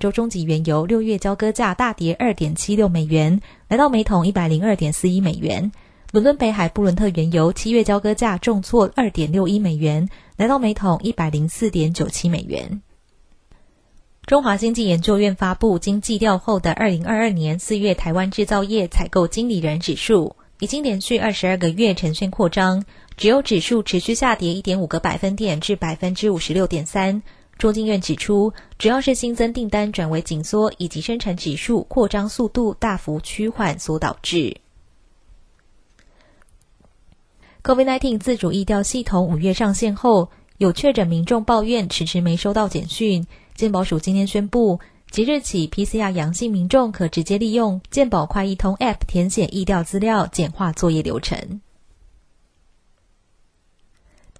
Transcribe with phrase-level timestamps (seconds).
[0.00, 5.70] 周中级原油六月交割价大跌二点七六美元，来到每桶一百零二点四一美元。
[6.10, 12.80] 伦敦北海布伦特原油七月交割价重挫二点六一美元，来到每桶一百零四点九七美元。
[14.24, 22.84] 中华经济研究院发布经季调后的二零二二年四月台湾制造业采购经理人指数，已经连续二十二个月呈现扩张，
[23.18, 27.22] 只有指数持续下跌一点五个百分点至百分之五十六点三。
[27.60, 34.56] 中经院指出，主要是新增订单转为紧缩，以及生产指数扩张速度大幅趋缓所导致。
[37.62, 43.26] COVID-19 自主疫调系统五月上线后，有确诊民众抱怨迟迟没收到简讯。
[43.54, 51.60] 健保署今天宣布，即日起 PCR 阳性民众可直接利用健保快易通 App 填写疫调资料，简化作业流程。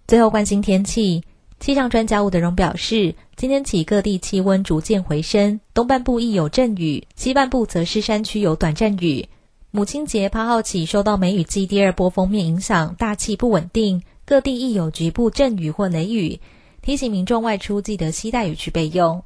[0.08, 1.22] 最后关心天气。
[1.60, 9.28] 气象专家吴德荣表示，今天起各地气温逐渐回升，东半部亦有阵雨，西半部则是山区有短暂雨。
[9.70, 16.40] 母亲节八号起受到梅雨季第二波封面影响，大气不稳定，各地亦有局部阵雨或雷雨，
[16.80, 19.22] 提醒民众外出记得携带雨具备用。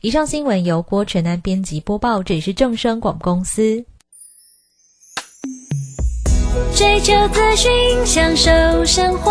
[0.00, 3.84] 以上新闻由郭纯安编辑播报，这里是正声广播公司。
[6.74, 7.70] 追求资讯，
[8.04, 8.50] 享受
[8.84, 9.30] 生活。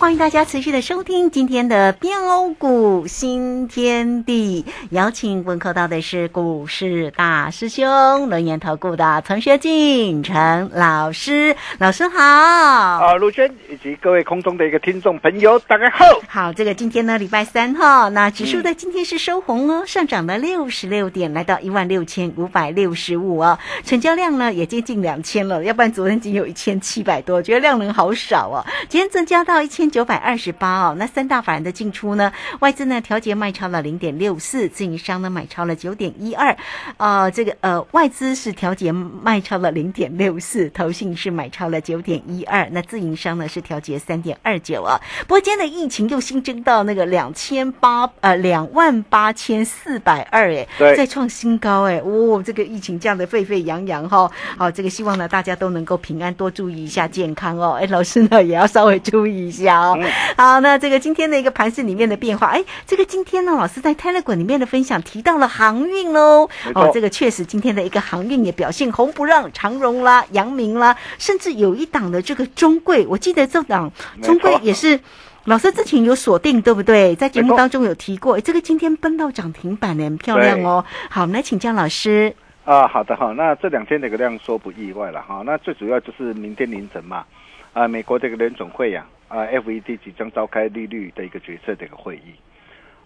[0.00, 4.64] 欢迎大家持续的收听今天的标股新天地。
[4.92, 12.18] 邀请问候到的是股市大师兄、轮研投顾的陈学进陈老师，老师好。
[12.18, 16.06] 啊，陆轩以及各位空中的一个听众朋友，大家好。
[16.26, 28.64] 好，这个今天呢，礼拜三哈，那指数在今天是收红哦，上涨了六十六点，来到一万六千五百六十五哦，成交量呢也接近两千了，要不然昨天仅有一千七百多，觉得量能好少哦。
[28.88, 32.32] 今天增加到一千九百二十八哦，那三大法人的进出呢？
[32.60, 36.56] 外资呢调节卖超了零点六四，自营商呢买超了九点一二，
[36.96, 45.00] 呃，这个呃外资是调节卖超了零点六四，投信是买超了九点一二，那自营商呢是调节三点二九啊。
[45.22, 50.66] 不过今天的疫情又新增到那个两千八呃两万八千四百二哎，
[50.96, 57.78] 再创新高哎，哦，这个疫情降得沸沸扬扬哈，好，这个希望呢大家都能够平安，多注意一下健康哦。
[57.80, 58.90] 哎，老师呢也要稍。
[58.90, 59.98] 微注意一下哦。
[60.36, 66.48] 好，那这个今天的一个盘市里面的变化，哎，这个今天呢，老师在泰勒滚里面的分享提到了航运喽。
[66.74, 73.90] 哦，这个确实今天的一个航运也表现红不让，长荣啦、阳明啦，甚至有一档的这个中贵，我记得这档
[74.22, 75.00] 中贵也是。
[75.46, 77.16] 老师之前有锁定，对不对？
[77.16, 80.84] 在节目当中有提过，诶这个今天奔到涨停板呢，很漂亮哦。
[81.08, 82.32] 好，我们来请教老师。
[82.66, 85.42] 啊，好的哈，那这两天这个量缩不意外了哈。
[85.46, 87.24] 那最主要就是明天凌晨嘛，
[87.72, 92.34] 啊，美国这个联总会呀、啊，FED 即将召开利率的一个决策的一个会议，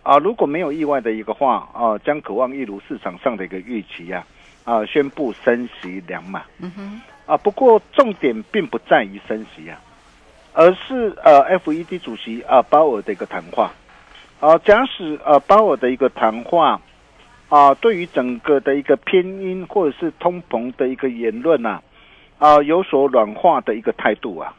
[0.02, 4.24] 啊，如果没有意外的一个话，啊，将渴望一如市场上的一个预期呀、
[4.64, 6.42] 啊，宣布升息两码。
[6.58, 9.80] 嗯哼，啊，不过重点并不在于升息啊，
[10.52, 13.70] 而是呃，FED 主席啊鲍尔的一个谈话。
[14.40, 16.78] 啊，假使呃鲍尔的一个谈话
[17.48, 21.80] 啊，对于整个的一个偏音或者是通膨的一个言论呐、
[22.38, 24.54] 啊，有所软化的一个态度啊，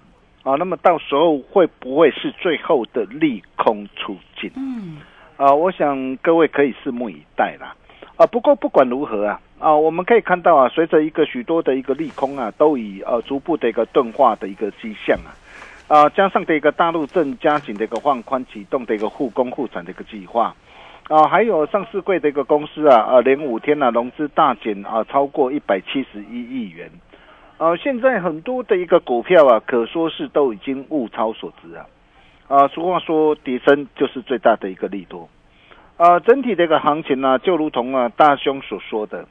[0.46, 4.52] 啊，那么到时候会不会是最后的利空出尽？
[4.56, 5.00] 嗯，
[5.38, 7.76] 啊，我想各位可以拭目以待啦。
[8.16, 15.34] 啊，不过不管如何啊，啊，我们可以看到啊，随着一个许多的一个利空啊，都以呃逐步的一个钝化的一个迹象啊，
[15.88, 20.56] 啊，加上的一个大陆正加紧的一个放宽启动的一个护工护产的一个计划，
[21.10, 26.90] 啊，还有上市贵的一个公司啊，啊，连五天呢、融资大减啊，超过一百七十一亿元，
[27.58, 31.86] 呃，现在很多的一个股票啊，可说是都已经物超所值啊，
[32.50, 35.30] 啊，俗话说底升就是最大的一个利多。
[35.96, 39.26] 啊，整体的一个行情呢，就如同啊大兄所说的，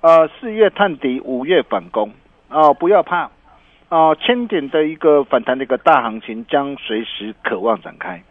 [0.00, 2.10] 啊，四月探底，五月反攻，
[2.48, 3.30] 啊、不要怕，
[3.90, 8.22] 啊、千点的一个反弹的一个大行情将随时渴望展开，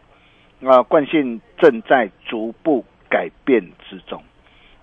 [0.66, 4.24] 啊、惯性正在逐步改变之中，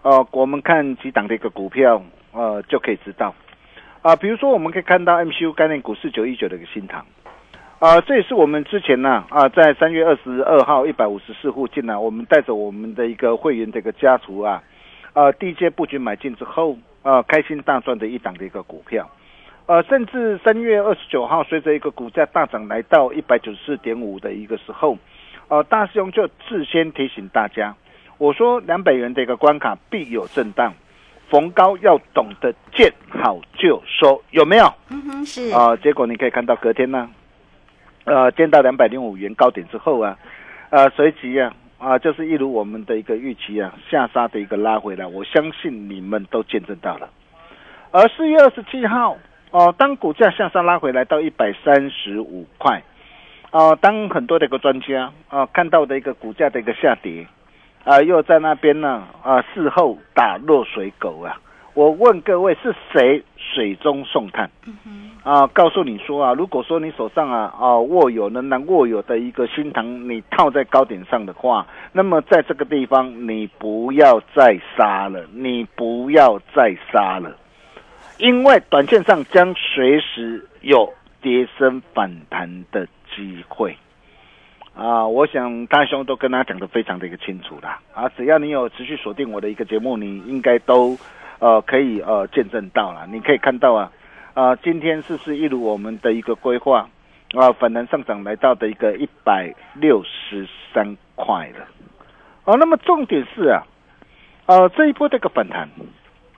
[0.02, 3.34] 啊，我们看几档的一个股票，呃，就可以知道，
[4.04, 7.02] 啊、比如说我们可以看到 MCU 概念股四九一九的一个新塘。
[7.78, 14.62] 啊、这也是我们之前呢啊，在三月二十二号一百五十四附近呢，我们带着我们的一个会员的一个家族啊，
[15.14, 19.10] 呃，低阶布局买进之后，呃，开心大赚的一档的一个股票，
[19.64, 24.98] 呃，甚至三月二十九号，随着一个股价大涨来到一百九十四点五的一个时候，
[25.48, 27.74] 呃，大师兄就事先提醒大家，
[28.18, 30.74] 我说两百元的一个关卡必有震荡，
[31.30, 34.72] 逢高要懂得见好就收，有没有？
[34.90, 37.08] 嗯哼，是啊、结果你可以看到隔天呢，
[38.04, 40.18] 呃，见到两百零五元高点之后啊，
[40.70, 47.08] 呃，随即啊啊，就是一如我们的一个预期啊，下杀的一个拉回来，我相信你们都见证到了。
[47.90, 49.16] 而四月二十七号
[49.50, 52.82] 哦、当股价下杀拉回来到一百三十五块，
[53.52, 57.24] 哦、当很多的一个专家啊、看到的一个股价的一个下跌，
[57.84, 61.38] 啊、又在那边呢啊、事后打落水狗啊，
[61.74, 64.50] 我问各位是谁水中送炭？
[65.22, 77.36] 啊，告诉你说啊，如果说你手上啊啊握有仍然握有的一个新塘，你套在高点上的话，那么在这个地方你不要再杀了，你不要再杀了，
[78.18, 83.76] 因为短线上将随时有跌升反弹的机会。
[84.76, 87.80] 啊，我想大兄都跟他讲的非常的一个清楚啦。
[87.94, 90.98] 啊，只要你有持续锁定我的一个节目，你应该都
[91.38, 93.06] 呃可以呃见证到了。
[93.06, 93.92] 你可以看到啊，
[94.34, 96.88] 啊，今天是不是一如我们的一个规划
[97.34, 101.66] 啊，反弹上涨来到的一个一百六十三块了。
[102.44, 103.62] 哦、那么重点是啊，
[104.46, 105.68] 呃，这一波这个反弹，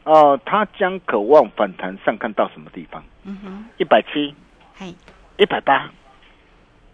[0.04, 3.02] 哦、它将渴望反弹上看到什么地方？
[3.24, 4.34] 嗯哼，一百七、
[4.76, 4.94] 嘿，
[5.38, 5.90] 一百八，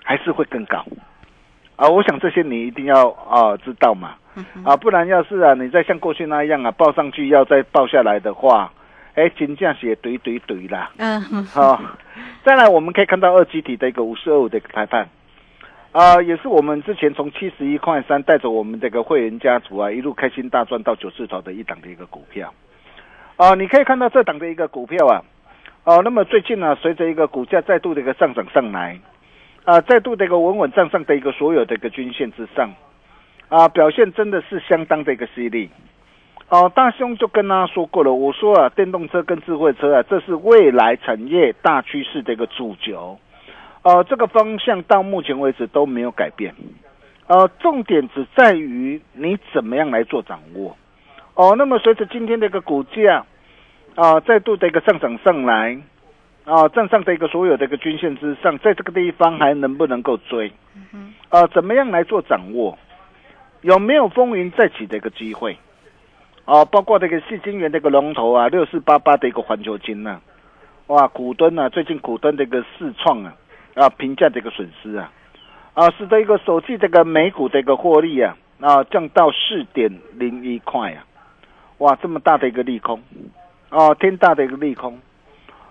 [0.05, 0.83] 还是会更高？
[1.76, 4.14] 啊，我想这些你一定要啊知道嘛，
[4.64, 8.73] 啊，不然要是啊你再像过去那样啊报上去要再报下来的话，
[9.14, 10.91] 哎，金价写怼怼怼啦。
[10.99, 11.21] 嗯。
[11.23, 11.81] 哼，好、
[12.45, 15.09] 再来我们可以看到二级体的一个五十二五的一个排盘，
[15.93, 22.52] 啊、也是我们之前从七十一块三带着我们这个会员家族啊一路开心大赚到九字头的一档的一个股票，
[23.37, 25.23] 啊、你可以看到这档的一个股票啊，
[25.85, 28.99] 哦、那么最近呢、随着一个股价再度的一个上涨上来，
[29.64, 32.71] 啊、再度的一个稳稳站上的一个所有的一个均线之上，
[33.49, 35.71] 啊、表现真的是相当的一个犀利。
[36.49, 43.19] 哦，大兄就跟他说过了，我说啊，电动车跟智慧车啊，这是未来产业大趋势的一个主轴，
[43.83, 46.54] 呃，这个方向到目前为止都没有改变，
[47.26, 50.76] 呃，重点只在于你怎么样来做掌握。
[51.35, 53.25] 哦，那么随着今天的一个股价
[53.95, 55.78] 啊、再度的一个上涨上来，
[56.45, 60.53] 啊、站上的一个所有的一个均线之上，在这个地方还能不能够追？
[61.29, 62.77] 啊、怎么样来做掌握？
[63.61, 65.57] 有没有风云再起的一个机会？
[66.45, 70.21] 哦，包括这个细晶圆的一个龙头啊，六四八八的一个环球金呐、
[70.89, 73.33] 哇，股敦啊，最近股敦的一个市创啊，
[73.77, 75.13] 啊评价的一个损失啊，
[75.75, 81.07] 啊使得一个首季这个美股的一个获利啊啊降到四点零一块啊，
[81.79, 83.01] 哇这么大的一个利空，
[83.71, 84.99] 哦天大的一个利空，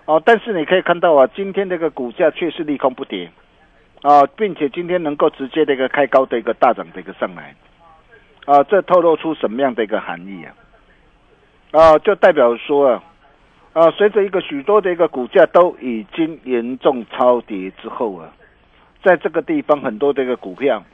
[0.04, 3.30] 哦但是你可以看到啊今天这个股价却是利空不跌，
[4.02, 7.54] 啊并且今天能够直接的一个开高的一个大涨的一个上来，
[8.46, 10.54] 啊这透露出什么样的一个含义啊？
[11.72, 13.04] 啊就代表说啊。
[13.74, 18.30] 啊，随着一个许多的一个股价都已经严重超跌之后啊，
[19.02, 20.84] 在这个地方很多的一个股票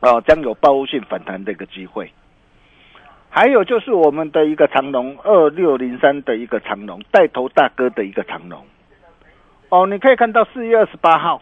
[0.00, 2.10] 啊将有报复性反弹的一个机会。
[3.32, 8.60] 还有就是我们的一个长龙二六零三的一个长龙带头大哥的一个长龙
[9.68, 11.40] 哦，你可以看到四月二十八号，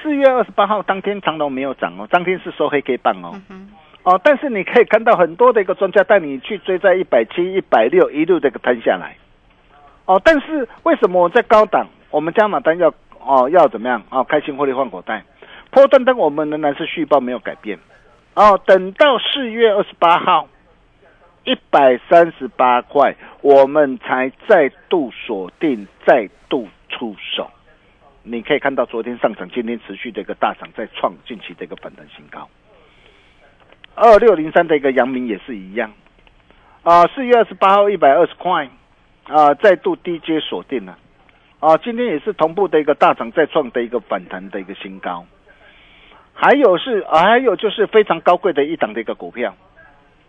[0.00, 3.34] 四月二十八号当天长龙没有涨哦，当天是收黑 K 棒哦，
[4.04, 9.16] 哦，但是你可以看到很多的一个专家带你去追在一百七、一百六一路这个摊下来。
[10.06, 14.22] 哦，但是为什么我在高档，我们加码单要哦要怎么样哦？
[14.22, 15.24] 开心获利换口袋，
[15.70, 17.76] 破断单我们仍然是续报没有改变。
[18.34, 20.48] 哦，等到四月二十八号
[21.48, 27.50] 一百三十八块，我们才再度锁定，再度出手。
[28.22, 32.46] 你可以看到昨天上涨，今天持续的一个大涨，在创近期的一个反弹新高。
[33.94, 35.90] 二六零三的一个阳明也是一样，
[36.82, 38.68] 啊，四月二十八号一百二十块。
[39.24, 40.96] 啊，再度低阶锁定了，
[41.60, 45.22] 啊，今天也是同步的一个大涨再创的一个反弹的一个新高，
[46.32, 49.54] 还有是，还有就是非常高贵的一档的一个股票，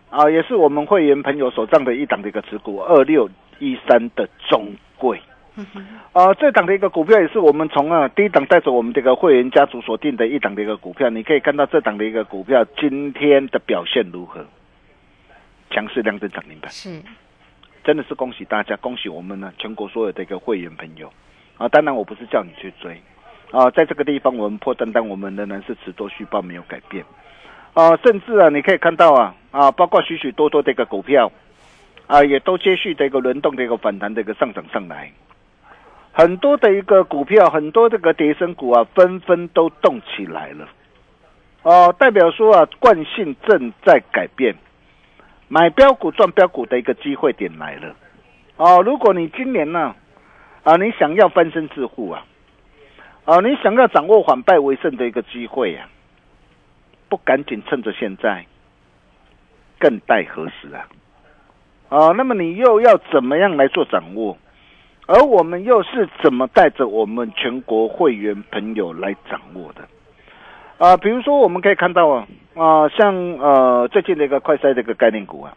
[0.10, 5.20] 啊，也是我们会员朋友手上的一档的一个持股二六一三的中贵，
[6.14, 14.46] 啊，这档的一个股票也是我们从啊低档带着我们这个会员家族锁定的一档的一个股票，你可以看到这档的一个股票今天的表现如何，
[15.72, 17.02] 强势量增涨停板是。
[17.84, 21.12] 真的是恭喜大家，恭喜我们呢全国所有的一个会员朋友。
[21.58, 21.68] 啊！
[21.68, 23.02] 当然我不是叫你去追。
[23.52, 27.04] 啊，在这个地方我们破单单，我们仍然是持多续报没有改变
[27.74, 31.32] 啊，甚至啊你可以看到啊啊，包括许许多多的一个股票
[32.08, 35.12] 啊，也都接续的一个轮动的一个反弹的一个上涨上来，
[36.12, 40.68] 很多的一个股票，很多这个跌升股啊，纷纷都动起来了
[41.64, 44.56] 哦，代表说啊惯性正在改变。
[45.52, 47.96] 买标股赚标股的一个机会点来了，
[48.58, 49.96] 哦，如果你今年呢，
[50.64, 52.24] 啊，你想要翻身致富啊，
[53.26, 55.90] 啊，你想要掌握反败为胜的一个机会啊，
[57.10, 58.46] 不赶紧趁着现在，
[59.80, 60.88] 更待何时啊？
[61.90, 64.38] 啊，那么你又要怎么样来做掌握？
[65.08, 69.88] 而我们又是怎么带着我们全国会员朋友来掌握的？
[70.78, 72.28] 啊，比如说我们可以看到啊。
[72.56, 75.56] 啊，像呃最近的一个快筛的一个概念股啊，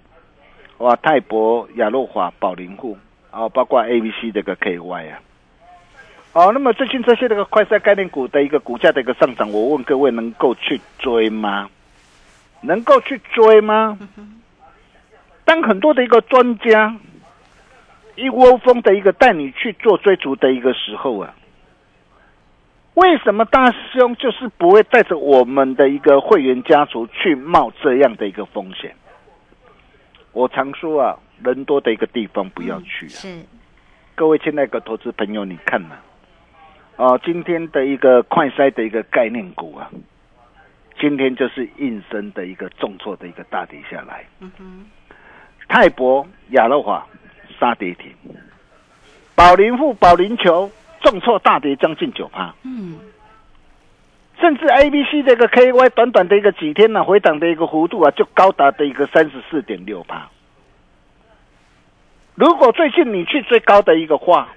[0.78, 2.97] 哇，泰博、亚诺华、宝林户
[3.30, 5.21] 啊，包括 A、B、C 这个 KY 啊，
[6.32, 11.68] 哦，那么最近这些这个快赛概念股的一个股价的一个上涨，我问各位能够去追吗？
[12.62, 13.98] 能够去追吗？
[15.44, 16.96] 当很多的一个专家
[18.14, 21.34] 一窝蜂的一个带你去做追逐的一个时候啊。
[22.94, 28.94] 为什么大师兄就是不会带着我们的一个会员家族去冒这样的一个风险？
[30.32, 33.08] 我常说啊，人多的一个地方不要去。
[33.08, 33.44] 是，
[34.14, 36.02] 各位亲爱的投资朋友，你看呐，啊，
[36.96, 39.90] 哦今天的一个快筛的一个概念股啊，
[40.99, 44.25] 今天就是应声的一个重挫的一个大跌下来。
[44.40, 44.87] 嗯，
[45.68, 47.06] 泰博、亚乐华
[47.58, 48.12] 杀跌停，
[49.34, 50.70] 宝林富、宝林球。
[51.04, 52.96] 重挫大跌将近九趴，嗯，
[54.38, 60.28] 甚至 A、B、C 这个 KY 短短的一个几天呢，回档的一个幅度啊，就高达的一个三十四点六趴。
[62.37, 64.54] 如果最近你去追高的一个话，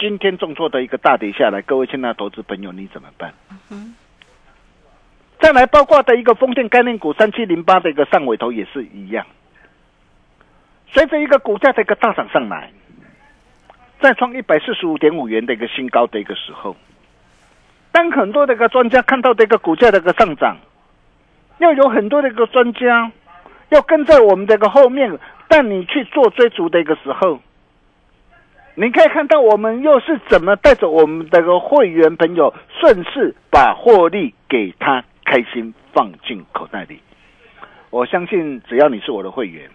[0.00, 3.34] 今天重挫的一个大跌下来，各位亲爱的投资朋友，你怎么办？
[3.70, 3.94] 嗯，
[5.38, 9.26] 再来包括的一个风电概念股三七零八的一个上尾头也是一样，
[10.88, 12.70] 随着一个股价的一个大涨上来。
[14.00, 16.74] 再创一百四十五点五元的一个新高的一个时候，
[17.92, 20.56] 当很多的一个专家看到这个股价的一个上涨，
[21.58, 23.12] 要有很多的一个专家
[23.68, 27.40] 要跟在我们这个后面带你去做追逐的一个时候，
[28.80, 36.98] 你可以看到我们又是怎么带着我们的个会员朋友顺势把获利给他开心放进口袋里。
[37.90, 39.68] 我相信只要你是我的会员，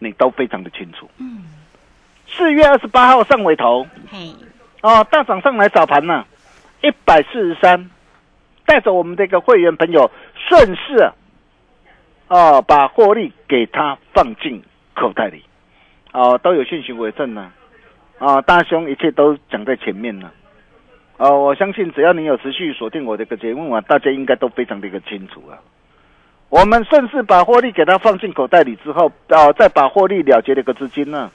[0.00, 1.08] 你都非常的清楚。
[1.18, 1.44] 嗯。
[2.26, 3.86] 四月二十八号上尾头，
[4.80, 6.24] 哦，大涨上来早盘呢，
[6.82, 7.88] 一百四十三，
[8.66, 10.10] 带着我们这个会员朋友
[10.48, 11.12] 顺势，
[12.26, 14.60] 哦，把获利给他放进
[14.94, 15.44] 口袋里，
[16.12, 17.50] 哦，都有信息为证呢，
[18.18, 20.30] 啊，大兄一切都讲在前面呢，
[21.16, 25.56] 哦，我相信只要你有持续锁定我这个节目啊，大家应该都非常的一个清楚啊。
[26.50, 31.30] 我们顺势把获利给他放进口袋里之后，啊、再把获利了结的一个资金呢，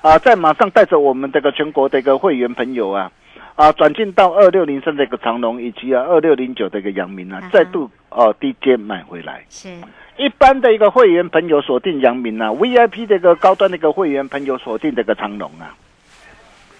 [0.00, 3.10] 啊，再马上带着我们这个全国的一个会员朋友啊，
[3.56, 9.44] 啊，转进到二六零三的一个长隆以及啊二六零九的一个阳明啊再度哦、低阶买回来。
[9.48, 9.74] 是
[10.16, 15.74] 一般的一个会员朋友锁定阳明啊，VIP 的一个高端的一个会员朋友锁定这个长隆啊，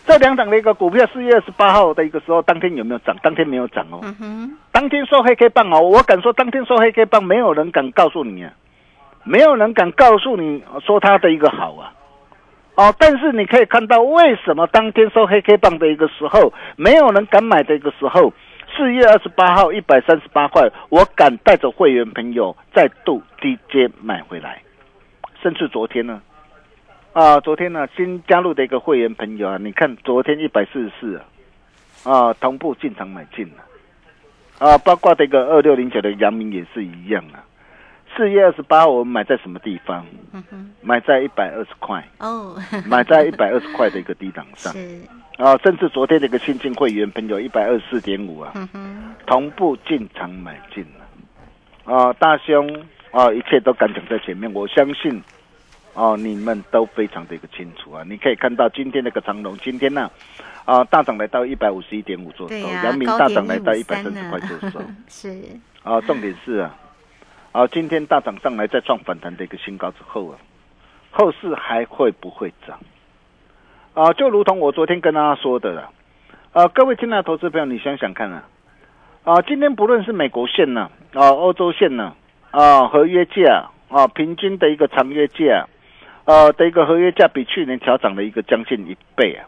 [0.06, 3.16] 这两档的一个股票，四月二十八号的一个时候，当天有没有涨？
[3.22, 4.00] 当天没有涨哦。
[4.70, 8.52] 当天收黑 K 棒哦，我敢说当天收黑 K 棒，没有人敢告诉你啊，
[9.24, 11.92] 没有人敢告诉你说它的一个好啊。
[12.76, 18.32] 哦，但是你可以看到，为什么当天收黑 K 棒的一个时候，没有人敢买的一个时候，
[18.76, 24.60] 四月二十八号一百三十八块，我敢带着会员朋友再度低阶买回来，
[25.42, 26.20] 甚至昨天呢，
[27.12, 31.24] 啊，昨天呢新加入的一个会员朋友啊，你看昨天一百四十四啊，
[32.02, 33.62] 啊，同步进场买进了。
[34.58, 37.44] 啊，包括这个二六零九的阳明也是一样啊。
[38.16, 40.06] 四月二十八，我们买在什么地方？
[40.32, 45.00] 嗯，买在一百二十块，哦，买在一百二十块的一个低档上 是，
[45.36, 48.52] 啊，甚至昨天的一个新进会员朋友一百二十四点五啊，
[49.26, 51.92] 同步进场买进了。
[51.92, 55.22] 啊，大兄啊，一切都敢讲在前面，我相信
[55.94, 58.02] 哦、你们都非常的一个清楚啊。
[58.08, 60.10] 你可以看到今天那个长龙，今天呢
[60.64, 64.80] 啊大涨来到一百五十一点五做收，对呀、阳明大涨来到一百三十块做收。
[65.08, 65.42] 是，
[65.82, 66.76] 啊，重点是啊，
[67.52, 70.38] 啊，今天大涨上来再创反弹的一个新高之后啊，
[71.10, 72.78] 后市还会不会涨？
[73.94, 75.90] 啊，就如同我昨天跟大家说的了，
[76.52, 78.42] 啊，各位亲爱的投资朋友，你想想看啊，
[79.22, 82.12] 啊，今天不论是美国线呢、啊，欧洲线呢、
[82.50, 85.68] 啊，合约价啊，平均的一个长约价，
[86.24, 89.46] 呃的一个合约价比去年调涨了一个将近一倍啊。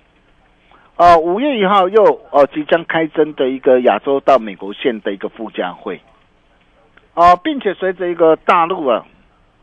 [0.94, 6.00] 啊，五月一号又呃即将开征的一个亚洲到美国线的一个附加会，
[7.14, 9.04] 啊，并且随着一个大陆啊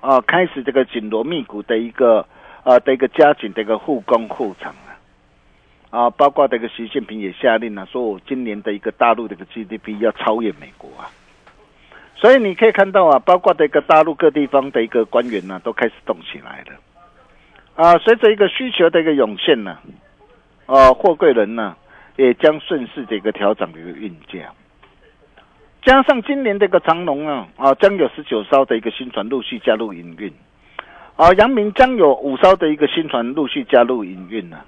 [0.01, 2.27] 啊开始这个紧锣密鼓的一个
[2.63, 4.75] 呃的一个加紧的一个护工护厂
[5.93, 11.05] 啊，包括这个习近平也下令了、说我今年的一个大陆的一个 GDP 要超越美国啊，
[12.15, 19.77] 所以你可以看到啊，包括这个大陆各地方的一个官员呢、都开始动起来了，啊，随着一个需求的一个涌现呢、
[20.65, 21.75] 呃，货柜人呢
[22.15, 24.51] 也将顺势的一个调整一个运价，
[25.83, 30.33] 加上今年这个长龙啊啊将有十九艘的一个新船陆续加入营运，
[31.17, 34.65] 啊，阳明将有五艘的一个新船陆续加入营运呢，啊，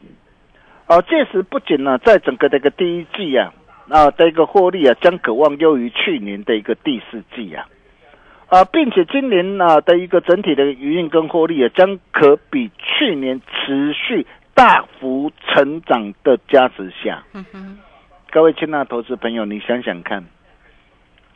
[1.01, 3.53] 届时不仅呢在整个的一个第一季啊
[3.89, 7.67] 啊的一个获利啊将渴望优于去年的一个第四季啊。
[8.47, 17.79] 啊，并且今年啊的一个整体的营运跟获利啊，将可比去年持续大幅成长的加持下，嗯哼，
[18.29, 20.23] 各位亲爱的投资朋友，你想想看，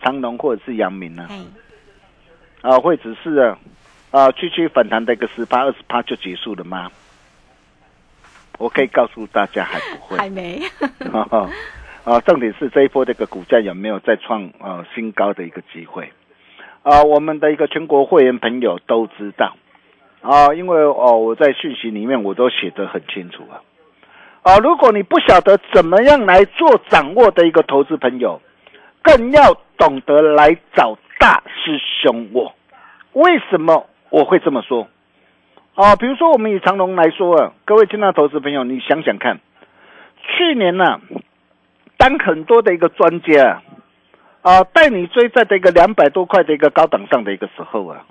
[0.03, 3.57] 长隆或者是阳明呢、哎，啊，会只是啊
[4.11, 6.91] 啊区区反弹的一个十八二十趴就结束了吗？
[8.59, 10.17] 我可以告诉大家，还不会。
[10.17, 10.61] 还没，
[11.11, 11.49] 啊
[12.05, 16.11] 啊，重点是这一波这个股价有没有再创呃新高的一个机会？
[16.83, 19.55] 啊，我们的一个全国会员朋友都知道
[20.21, 23.63] 啊，因为哦我在讯息里面我都写得很清楚啊。
[24.43, 28.41] 啊，如果你不晓得怎么样来做掌握的一个投资朋友，
[29.01, 32.53] 更要懂得来找大师兄我。
[33.13, 34.87] 为什么我会这么说？
[35.79, 39.39] 啊，比如说我们以长隆来说啊，各位亲爱的投资朋友，你想想看，
[40.21, 40.99] 去年呢、
[41.95, 43.61] 当很多的一个专家
[44.41, 48.05] 啊，带你追在这个两百多块的一个高档上的一个时候啊，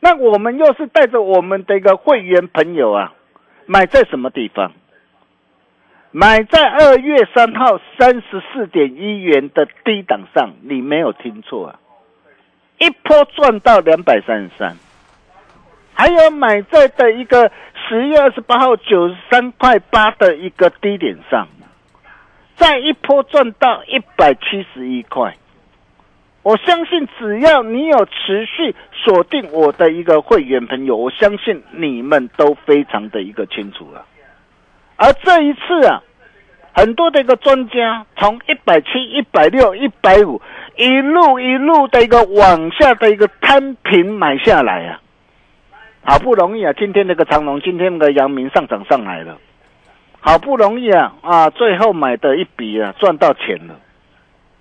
[0.00, 3.12] 那我们又是带着我们的一个会员朋友啊，
[3.66, 4.72] 买在什么地方？
[6.12, 11.78] 买在二月三号三十四点一元的低档上，你没有听错啊，
[12.78, 14.74] 一波赚到两百三十三。
[16.02, 17.52] 还有买在的一个
[17.86, 21.46] 十月二十八号九十三块八的一个低点上，
[22.56, 25.36] 再一波赚到一百七十一块。
[26.42, 34.04] 我相信只要你有持续锁定我的一个会员朋友，我相信你们都非常的一个清楚了。
[34.96, 36.02] 而这一次啊，
[36.72, 40.42] 很多的一个专家从一百七、一百六、一百五
[40.76, 44.98] 一路一路的一个往下的一个摊平买下来啊。
[46.04, 49.38] 好不容易啊，今天那个长隆，今天那个阳明上涨上来了，
[50.20, 53.74] 好不容易啊啊，最后买的一笔啊，赚到钱了。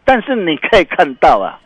[0.06, 1.60] 但是你可以看到啊，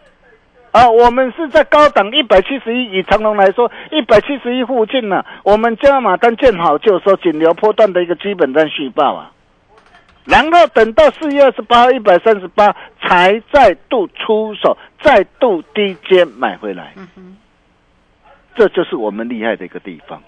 [0.72, 9.32] 啊，我们是在高档一百七十一，以长隆来说，一百七十一附近呢、我们加码单见好就收，仅留波段的一个基本单续报啊。
[10.26, 16.94] 然后等到四月二十八号一百三十八才再度出手，再度低阶买回来。
[16.96, 17.38] 嗯哼，
[18.56, 20.22] 这就是我们厉害的一个地方。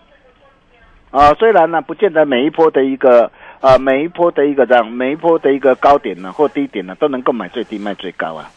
[1.09, 8.51] 啊，虽然呢，不见得每一波的一个啊，每一波的一个这样，每一波的一个高点呢或低点呢，都能够买最低卖最高啊。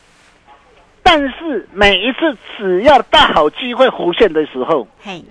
[1.02, 5.22] 但是每一次只要大好机会浮现的时候，嘿，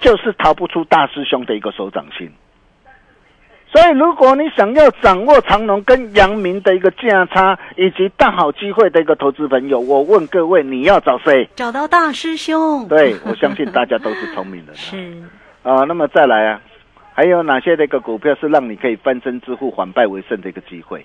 [0.00, 2.30] 就是逃不出大师兄的一个手掌心。
[3.70, 11.46] 所以，如果你想要掌握长隆跟阳明的一个价差，以及大好机会的一个投资朋友，我问各位，你要找谁？
[11.54, 14.74] 找到大师兄，对，我相信大家都是聪明人、 啊。
[14.74, 15.22] 是，
[15.62, 16.60] 啊，那么再来啊，
[17.12, 21.04] 还有哪些的一个股票是让你可以翻身致富、反败为胜的一个机会？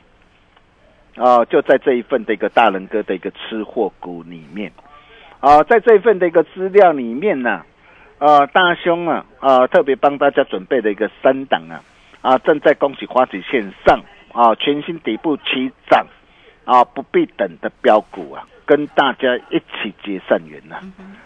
[1.18, 4.72] 啊，就在这一份的一个大人哥的一个吃货股里面，
[5.42, 7.62] 啊，在这一份的一个资料里面呢，
[8.20, 11.84] 啊，大兄啊，啊，特别帮大家准备的一个三档啊，
[12.24, 16.08] 啊，正在恭喜花旗线上啊，全新底部起涨
[16.64, 20.80] 啊，不必等的标股啊，跟大家一起结善缘呐、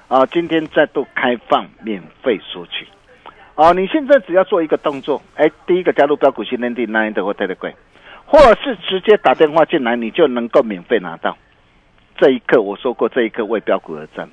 [0.08, 2.88] 啊，今天再度开放免费索取。
[3.54, 7.74] 哦，你现在只要做一个动作，哎，第一个加入标股新天地 Nine 的或 Telegram，
[8.26, 11.38] 或者是直接打电话进来，你就能够免费拿到。
[12.18, 14.28] 这一刻我说过，这一刻为标股而战。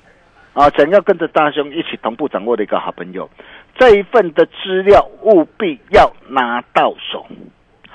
[0.54, 3.28] 啊，想要跟着大兄一起同步掌握的一个好朋友，
[3.76, 7.26] 这一份的资料务必要拿到手。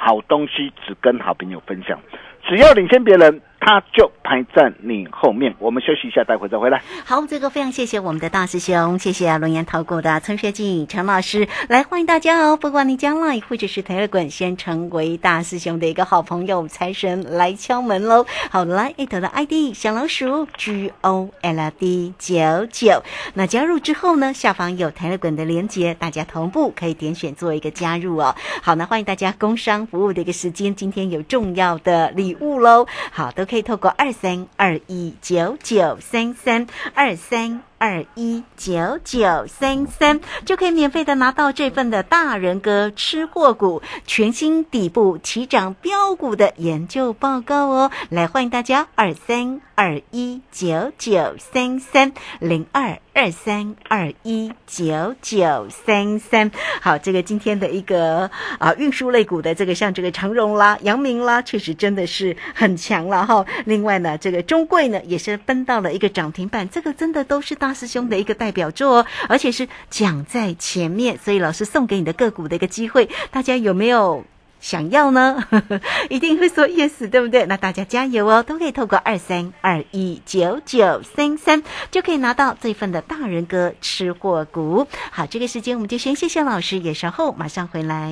[0.02, 2.00] 好东西只跟好朋友分享，
[2.48, 5.54] 只要领先别人，他就排在你后面。
[5.60, 6.82] 我们休息一下，待会再回来。
[7.06, 12.58] 好，这个非常谢谢我们的大师兄，谢谢龙岩投顾的陈学进陈老师，来欢迎大家哦！
[12.58, 18.26] 不管你将来或者是台乐滚，先成为大师兄的一个好朋友，财神来敲门喽！
[18.50, 23.04] 好，来一头的 ID 小老鼠 G O L D 九九，
[23.36, 28.36] 那加入之后呢，下方有台乐滚的连接，大家同步可以点选做一个加入哦。
[28.64, 32.88] 好，那欢迎大家工商服务的一个时间，今天有重要的礼物喽！
[33.12, 37.69] 好，都可以透过二三二一九九三三二三。
[37.80, 47.90] 二一九九三三就可以免费的拿到这份的大人哥吃货股全新底部起涨标股的研究报告哦。
[48.10, 56.52] 来，欢迎大家二三二一九九三三零二二三二一九九三三。
[56.82, 63.46] 好，这个今天的一个啊运输类股的这个像这个长荣啦、阳明啦，确实真的是很强了哈。
[63.64, 74.24] 另外呢，这个中贵呢也是奔到了一个涨停板，这个真的都是大大师兄的一个代表作，而且是讲在前面，所以老师送给你的个股的一个机会，大家有没有？
[74.60, 75.42] 想要呢，
[76.10, 77.46] 一定会说 yes，对不对？
[77.46, 84.88] 那大家加油哦，都可以透过二三二一九九三三就可以拿到这份的大人哥吃货股。
[85.12, 88.12] 好，这个时间我们就先谢谢老师，也稍后马上回来。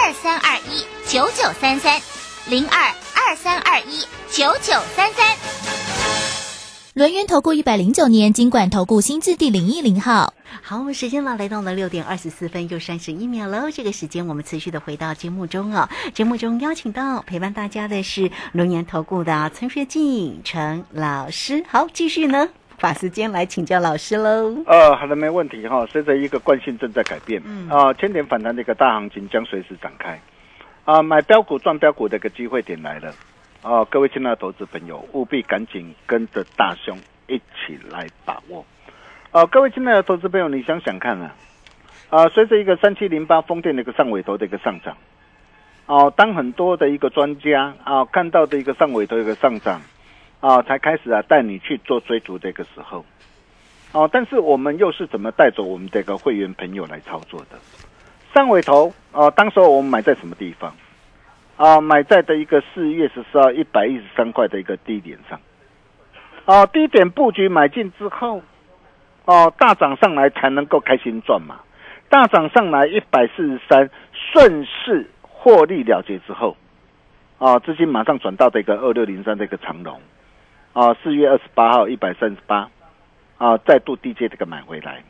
[0.00, 2.00] 二三二一九九三三
[2.48, 5.36] 零二二三二一九九三三。
[6.94, 10.32] 轮源投顾一百零九年金管投顾新字第零一零号。
[10.62, 13.70] 好，我们时间呢来到了六点二十四分又三十一秒喽。
[13.72, 15.88] 这个时间我们持续的回到节目中哦。
[16.14, 21.64] 节目中邀请到陪伴大家的是龙岩投顾的陈学进陈老师。
[21.68, 22.48] 好，继续呢，
[22.80, 24.62] 把时间来请教老师喽。
[24.66, 25.84] 呃，好的，没问题哈。
[25.86, 30.20] 随着一个惯性正在改变，嗯啊，千点反弹的一个大行情将随时展开，
[30.84, 33.12] 啊，买标股赚标股的一个机会点来了，
[33.62, 38.64] 啊，各位亲爱的投资朋友，务必赶紧跟着大兄一起来把握。
[39.30, 41.34] 啊，各位亲爱的投资朋友，你想想看啊，
[42.10, 44.96] 啊，随着一个三七零八风电的一个上尾头的一个上涨，
[45.86, 49.82] 哦、当很多的一个专家啊看到的一个上尾头的一个上涨，
[50.40, 53.04] 啊，才开始啊带你去做追逐这个时候。
[53.92, 57.58] 哦，但是我们又是怎么带走我们这个会员朋友来操作的？
[58.34, 60.74] 上尾头哦，当时候我们买在什么地方？
[61.56, 65.40] 啊，买在的一个四月十四号一百一十三块的一个低点上，
[66.44, 68.42] 啊，低点布局买进之后，
[69.24, 71.56] 哦，大涨上来才能够开心赚嘛，
[72.08, 76.56] 大涨上来一百四十三，顺势获利了结之后，
[77.38, 80.00] 啊，资金马上转到这个二六零三这个长龙，
[80.78, 82.70] 啊，四月二十八号一百三十八，
[83.36, 85.02] 啊，再度低阶这个买回来，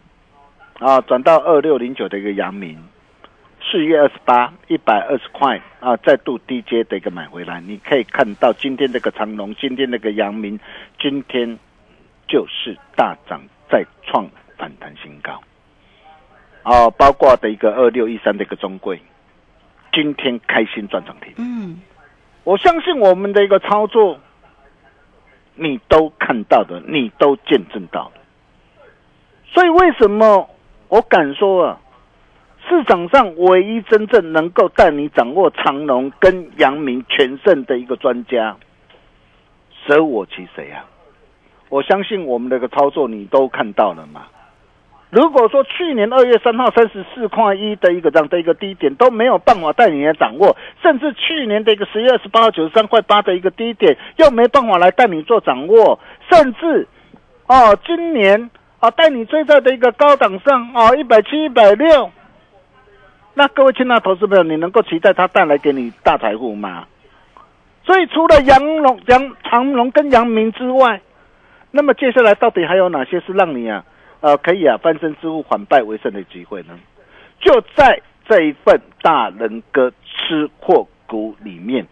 [0.78, 2.82] 啊，转到二六零九的一个阳明。
[3.70, 10.58] 四月二十八，一百二十块啊，再度低阶的一个买回来，你可以看到今天这个长龙，今天那个阳明，
[10.98, 11.58] 今天
[12.26, 14.26] 就是大涨再创
[14.56, 15.38] 反弹新高，
[16.62, 18.98] 啊，包括的一个二六一三的一个中贵，
[19.92, 21.34] 今天开心赚涨停。
[21.36, 21.78] 嗯，
[22.44, 24.18] 我相信我们的一个操作，
[25.58, 28.20] 你都看到的，你都见证到的，
[29.52, 30.48] 所以为什么
[30.88, 31.80] 我敢说啊？
[32.68, 38.56] 市场上唯一真正能够带你掌握长龙跟阳明全胜的一个专家，
[39.86, 40.84] 舍我其谁啊？
[41.70, 44.26] 我相信我们的个操作你都看到了嘛。
[45.10, 55.98] 如果说去年二月三号三十四块一的一个这样的一个低点都没有办法带你来掌握，甚至去年的一个十月二十八号九十三块八的一个低点又没办法来带你做掌握，
[56.30, 56.86] 甚至
[57.46, 62.10] 哦今年啊带你追在的一个高档上哦一百七一百六。
[63.32, 66.86] 那各位亲爱的投资朋友，你能够期待它带来给你大财富吗？
[67.86, 71.00] 所以除了阳龙、阳长龙跟阳明之外，
[71.70, 73.84] 那么接下来到底还有哪些是让你啊，
[74.20, 76.78] 呃，可以啊翻身之后反败为胜的机会呢？
[77.40, 81.86] 就在这一份大人哥吃货股里面，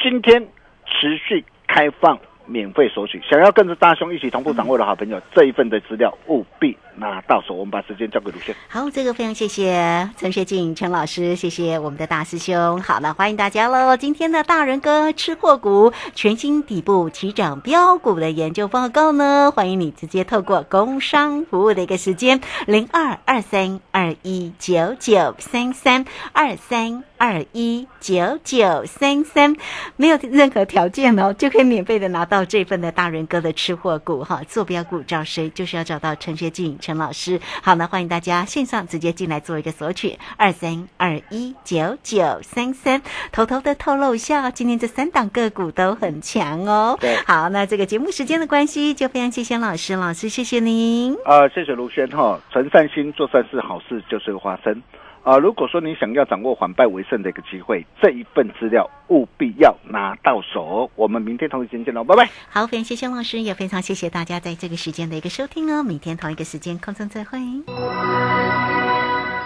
[0.00, 0.46] 今天
[0.86, 2.18] 持续开放。
[2.46, 7.54] 免费索取，想要跟着大兄一起同步掌握的好朋友，这一份的资料务必拿到手。
[7.54, 8.54] 我们把时间交给卢轩。
[8.68, 12.80] 好，这个非常谢谢陈学静陈老师，谢谢我们的大师兄。
[12.80, 13.96] 好了，欢迎大家喽！
[13.96, 27.04] 今天的大人哥吃货股全新底部起涨标股的研究报告呢，欢迎你直接透过工商服务的一个时间零二二三二一九九三三二三。
[27.22, 29.54] 二一九九三三，
[29.94, 35.48] 没有任何条件哦，就可以免费的拿到这份的大人哥的吃货股哈，坐标股找谁？
[35.50, 37.40] 就是要找到陈学静陈老师。
[37.62, 43.02] 好，那欢迎大家线上直接进来做一个索取，二三二一九九三三。
[43.30, 46.96] 偷偷的透露一下，今天这三档个股都很强哦。
[47.00, 51.14] 对，好，那这个节目时间的关系，就非常谢谢老师，老师谢谢您。
[51.24, 54.82] 啊，谢谢卢轩哈，存善心做善事，好事就是花生。
[55.24, 60.90] 啊，如果说你想要掌握反败为胜的一个机会，这一份资料务必要拿到手。
[60.96, 62.28] 我们明天同一时间见喽，拜拜。
[62.48, 65.84] 好，非常谢谢老师，也非常谢谢大家在这个时间的一个收听哦。
[65.84, 67.38] 明天同一个时间空中再会。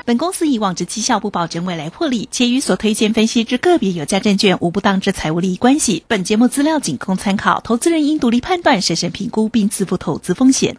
[0.07, 6.05] 本公司以往之绩效不保证未来获利，且与所推荐分析之个别有价证券无不当之财务利益关系。
[6.09, 10.79] 本节目资料仅供参考，投资人应独立判断、审慎评估并自负投资风险。